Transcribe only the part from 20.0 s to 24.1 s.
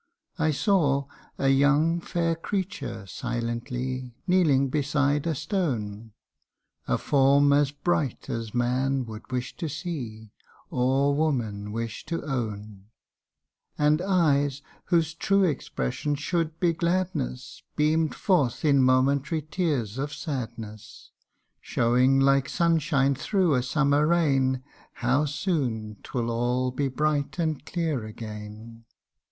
sadness, Showing like sun shine through a summer